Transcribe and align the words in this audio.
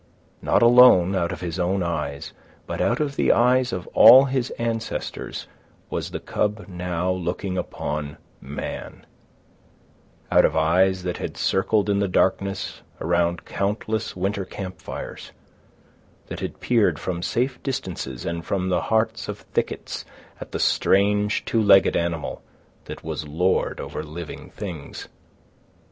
Not 0.41 0.63
alone 0.63 1.15
out 1.15 1.31
of 1.31 1.41
his 1.41 1.59
own 1.59 1.83
eyes, 1.83 2.33
but 2.65 2.81
out 2.81 2.99
of 2.99 3.15
the 3.17 3.31
eyes 3.31 3.71
of 3.71 3.85
all 3.93 4.25
his 4.25 4.49
ancestors 4.57 5.45
was 5.91 6.09
the 6.09 6.19
cub 6.19 6.65
now 6.67 7.11
looking 7.11 7.55
upon 7.55 8.17
man—out 8.41 9.05
of 10.43 10.57
eyes 10.57 11.03
that 11.03 11.17
had 11.17 11.37
circled 11.37 11.87
in 11.87 11.99
the 11.99 12.07
darkness 12.07 12.81
around 12.99 13.45
countless 13.45 14.15
winter 14.15 14.43
camp 14.43 14.81
fires, 14.81 15.33
that 16.29 16.39
had 16.39 16.59
peered 16.59 16.97
from 16.97 17.21
safe 17.21 17.61
distances 17.61 18.25
and 18.25 18.43
from 18.43 18.69
the 18.69 18.81
hearts 18.81 19.27
of 19.27 19.37
thickets 19.41 20.03
at 20.39 20.51
the 20.51 20.57
strange, 20.59 21.45
two 21.45 21.61
legged 21.61 21.95
animal 21.95 22.41
that 22.85 23.03
was 23.03 23.27
lord 23.27 23.79
over 23.79 24.01
living 24.01 24.49
things. 24.49 25.07